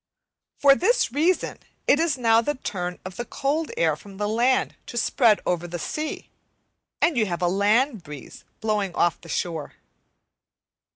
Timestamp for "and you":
7.03-7.27